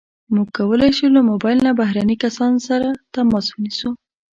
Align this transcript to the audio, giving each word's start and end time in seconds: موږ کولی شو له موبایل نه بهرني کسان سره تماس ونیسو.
موږ 0.33 0.47
کولی 0.57 0.91
شو 0.97 1.07
له 1.15 1.21
موبایل 1.29 1.57
نه 1.67 1.71
بهرني 1.79 2.15
کسان 2.23 2.53
سره 2.67 2.87
تماس 3.13 3.45
ونیسو. 3.51 3.89